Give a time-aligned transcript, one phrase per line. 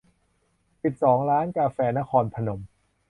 [0.83, 2.59] สิบสอง ร้านกาแฟนครพนม